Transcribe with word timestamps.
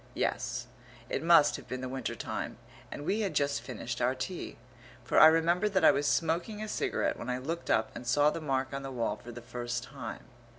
Yes, 0.15 0.65
it 1.11 1.21
must 1.21 1.57
have 1.57 1.67
been 1.67 1.81
the 1.81 1.87
winter 1.87 2.15
time, 2.15 2.57
and 2.91 3.05
we 3.05 3.19
had 3.19 3.35
just 3.35 3.61
finished 3.61 4.01
our 4.01 4.15
tea, 4.15 4.57
for 5.03 5.19
I 5.19 5.27
remember 5.27 5.69
that 5.69 5.85
I 5.85 5.91
was 5.91 6.07
smoking 6.07 6.59
a 6.63 6.67
cigarette 6.67 7.19
when 7.19 7.29
I 7.29 7.37
looked 7.37 7.69
up 7.69 7.91
and 7.95 8.07
saw 8.07 8.31
the 8.31 8.41
mark 8.41 8.73
on 8.73 8.81
the 8.81 8.89
wall 8.89 9.15
for 9.17 9.31
the 9.31 9.43
first 9.43 9.83
time. 9.83 10.23